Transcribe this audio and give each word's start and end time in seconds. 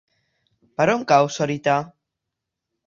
Per 0.79 0.87
on 0.95 1.03
cau 1.13 1.31
Sorita? 1.37 1.79